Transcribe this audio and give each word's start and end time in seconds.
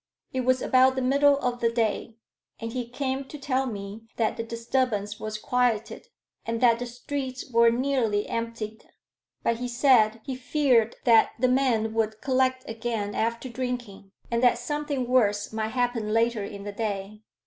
It 0.33 0.41
was 0.41 0.63
about 0.63 0.95
the 0.95 1.01
middle 1.03 1.37
of 1.41 1.59
the 1.59 1.71
day, 1.71 2.15
and 2.59 2.73
he 2.73 2.87
came 2.89 3.23
to 3.25 3.37
tell 3.37 3.67
me 3.67 4.07
that 4.15 4.35
the 4.35 4.41
disturbance 4.41 5.19
was 5.19 5.37
quieted, 5.37 6.07
and 6.43 6.59
that 6.59 6.79
the 6.79 6.87
streets 6.87 7.47
were 7.51 7.69
nearly 7.69 8.27
emptied. 8.27 8.83
But 9.43 9.57
he 9.57 9.67
said 9.67 10.21
he 10.23 10.35
feared 10.35 10.95
that 11.03 11.33
the 11.37 11.47
men 11.49 11.93
would 11.93 12.19
collect 12.19 12.67
again 12.67 13.13
after 13.13 13.47
drinking, 13.47 14.11
and 14.31 14.41
that 14.41 14.57
something 14.57 15.07
worse 15.07 15.53
might 15.53 15.67
happen 15.77 16.11
later 16.11 16.43
in 16.43 16.63
the 16.63 16.71
day. 16.73 17.21